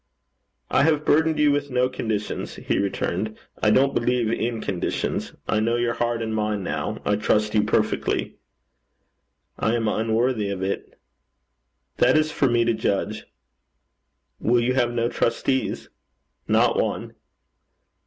[0.71, 3.37] 'I have burdened you with no conditions,' he returned.
[3.61, 5.35] 'I don't believe in conditions.
[5.47, 6.99] I know your heart and mind now.
[7.05, 8.37] I trust you perfectly.'
[9.59, 10.97] 'I am unworthy of it.'
[11.97, 13.27] 'That is for me to judge.'
[14.39, 15.89] 'Will you have no trustees?'
[16.47, 17.13] 'Not one.'